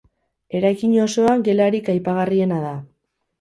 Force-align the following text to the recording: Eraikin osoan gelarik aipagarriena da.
Eraikin 0.59 0.95
osoan 1.03 1.43
gelarik 1.49 1.93
aipagarriena 1.95 2.59
da. 2.65 2.73